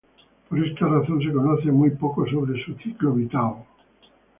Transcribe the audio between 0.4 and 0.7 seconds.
Por